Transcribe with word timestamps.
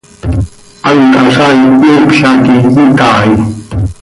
¿Hant 0.85 1.11
hazaain 1.19 1.63
cmiipla 1.79 2.29
quih 2.43 2.67
itaai? 2.83 3.31